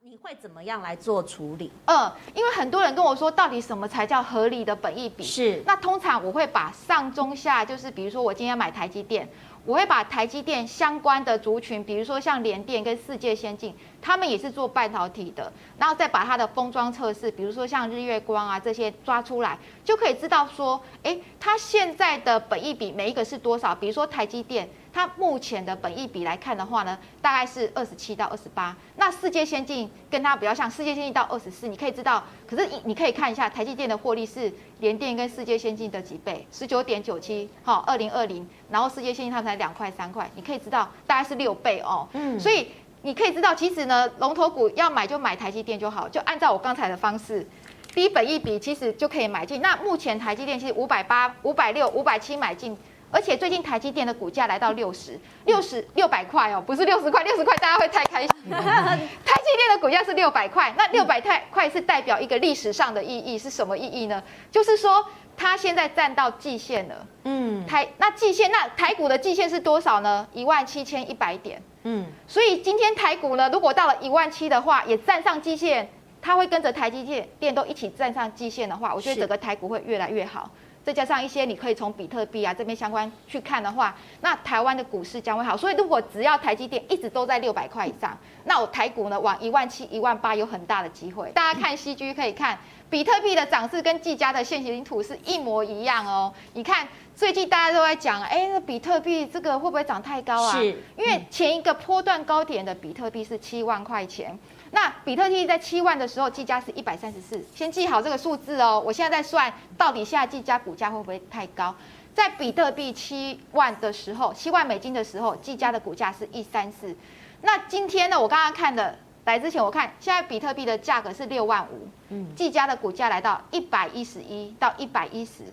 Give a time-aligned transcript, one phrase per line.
[0.00, 1.72] 你会怎么样来做处理？
[1.86, 5.24] 嗯，因为很多人跟我说，到底什么才叫合理的本益比？
[5.24, 5.60] 是。
[5.66, 9.28] 那通常我会把上中下，就是比如说我今天买台积电。
[9.66, 23.74] 我会把台积电相关的族群，比如说像联电跟世界先进，他们也是做半导体的，然后再把它的封装测试，比如说像日月光啊这些抓出来，就可以知道说，诶，它现在的本益比每一个是多少？
[23.74, 24.66] 比如说台积电。
[24.98, 28.76] 它目前的本益比来看的话呢，大概是二十七到二十八。
[28.96, 32.20] 那世界先进跟它比较像，世界先进到二十四，你可以知道。
[32.48, 42.08] 可是你你可以看一下台积电的获利是联电跟世界先进的几倍，十九点九七，好，二零二零，然后世界先进它才两块三块，你可以知道大概是六倍哦。
[42.14, 42.66] 嗯，所以
[43.02, 47.46] 你可以知道，其实呢，龙头股要买就买台积电就好，就按照我刚才的方式，
[47.94, 49.60] 低本益比其实就可以买进。
[49.62, 52.76] 那目前台积电其实五百八、五百六、五百七买进。
[53.10, 58.30] 而且最近台积电的股价来到六十六十六百块哦，不是六十块，六十块大家会太开心。
[58.50, 64.22] 台积电的股价是六百块，那六百块是代表一个历史上的意义，是什么意义呢？
[64.50, 65.04] 就是说
[65.36, 67.06] 它现在站到季线了。
[67.24, 70.26] 嗯，台那季线，那台股的季线是多少呢？
[70.32, 71.62] 一万七千一百点。
[71.84, 75.88] 嗯，所以今天台股呢，如果到了一万七的话，也站上季线，
[76.20, 80.50] 它会跟着台积电电都一起站上季线的话，我觉得整个台股会越来越好。
[80.84, 85.56] 再加上一些你可以从比特币啊这边相关去看的话，那台湾的股市将会好。
[85.56, 91.30] 所以如果只要台积电一直都在六百块以上，那我台股呢往一万七、一万八有很大的机会。
[91.32, 96.32] 大家看 CG 可以看比特币的涨势跟技嘉的线型图是一模一样哦。
[96.54, 100.52] 你看最近大家都在讲，哎，那比特币这个会不会涨太高啊？
[100.52, 100.64] 是，
[100.96, 104.38] 因为前一个波段高点的比特币是七万块钱。
[104.70, 108.82] 那比特币在七万的时候，计价是一百三十四，先记好这个数字哦。
[108.84, 111.74] 我现在在算，到底现在技嘉股价会不会太高？
[112.14, 116.94] 在比特币七万的时候，七万美金的时候，技嘉的股价是一三四。
[117.42, 118.20] 那今天呢？
[118.20, 125.44] 我刚刚看的，来之前我看，现在比特币的价格是六万五，嗯，技嘉的股价来到一百一十一到一百一十。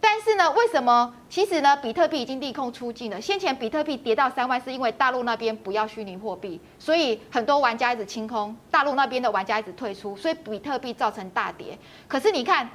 [0.00, 1.14] 但是呢，为什么？
[1.28, 3.20] 其实呢，比特币已经利空出尽了。
[3.20, 11.78] 先前比特币跌到三万，是因为大陆那边不要虚拟货币，所以很多玩家一直清空，大陆那边的玩家一直退出，所以比特币造成大跌。
[12.08, 12.68] 可是你看，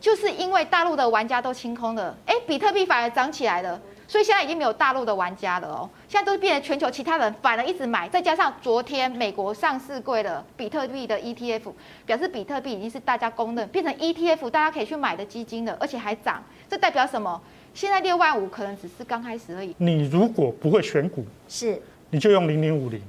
[0.00, 3.80] 就是因为大陆的玩家都清空了，哎，比特币反而涨起来了。
[4.08, 11.70] 所以现在已经没有大陆的玩家了哦，现在都是变成全球其他人反而一直买，再加上昨天美国上市柜的比特币的 ETF，
[12.06, 17.38] 表示比特币已经是大家公认变成 ETF，大家可以去买的基金了，而且还涨，这代表什么？
[17.74, 19.74] 现在六万五可能只是刚开始而已。
[19.76, 23.02] 你如果不会选股，是你就用零零五零，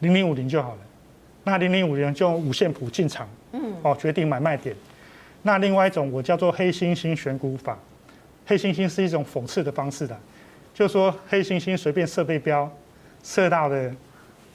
[0.00, 0.78] 零零五零就好了。
[1.44, 4.74] 那零零五零就用五线谱进场，嗯，哦，决定买卖点。
[5.42, 7.78] 那另外一种我叫做黑猩猩选股法。
[8.46, 10.14] 黑猩猩是一种讽刺的方式的，
[10.74, 12.70] 就是说黑猩猩随便设备标，
[13.22, 13.90] 设到的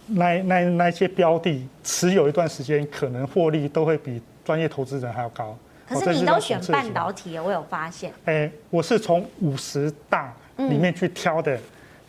[0.08, 5.58] 那那那些标的，持有一段时间，可能获利都会比专业投资人还要高。
[5.88, 8.14] 可是你都选半导体，我有发现。
[8.26, 11.60] 哎，我是从五十大里面去挑的，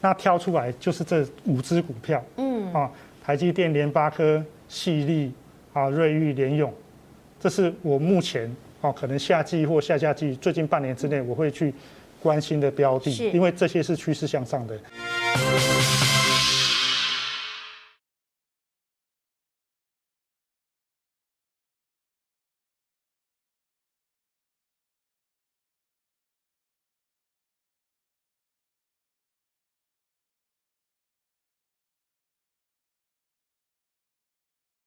[0.03, 2.23] 那挑出来就是这五只股票。
[2.37, 2.91] 嗯，啊，
[3.25, 5.33] 台积电、联发科、矽力、
[5.73, 6.71] 啊瑞昱、联咏，
[7.41, 8.55] 这是我目前。
[8.81, 11.73] 哦，可能夏季或下夏季，最近半年之内，我会去
[12.23, 14.79] 关心的标的，因为这些是趋势向上的。